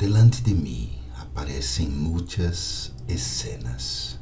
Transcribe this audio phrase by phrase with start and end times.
[0.00, 4.18] delante de mim aparecem muitas escenas.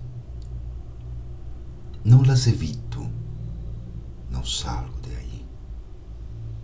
[2.03, 3.08] Não las evito,
[4.29, 5.46] não salgo de aí.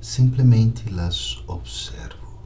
[0.01, 2.43] Simplesmente las observo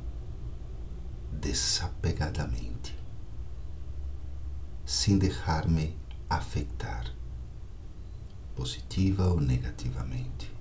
[1.33, 2.95] desapegadamente,
[4.85, 5.97] sem deixar-me
[6.29, 7.11] afetar,
[8.55, 10.58] positiva ou negativamente.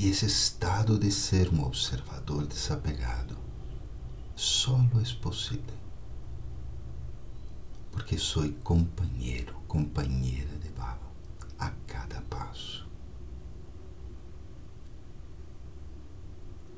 [0.00, 3.36] E esse estado de ser um observador desapegado
[4.34, 5.74] só é possível
[7.92, 11.06] porque sou companheiro, companheira de Baba
[11.58, 12.88] a cada passo.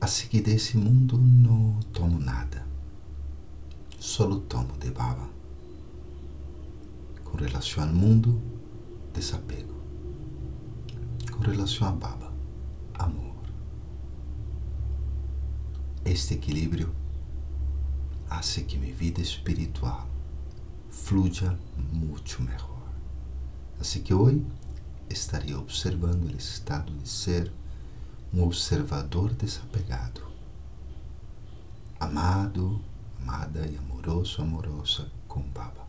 [0.01, 2.67] Assim que desse mundo não tomo nada,
[4.01, 5.31] só tomo de Baba.
[7.23, 8.43] Com relação ao mundo,
[9.15, 9.81] desapego.
[11.31, 12.22] Com relação a Baba,
[16.05, 16.93] Este equilíbrio
[18.29, 20.09] hace que minha vida espiritual
[20.91, 21.57] fluya
[21.93, 22.83] muito melhor.
[23.81, 24.45] Assim que hoje
[25.09, 27.53] estaria observando o estado de ser
[28.35, 30.27] um observador desapegado,
[32.01, 32.81] amado,
[33.21, 35.82] amada e amoroso, amorosa com Baba.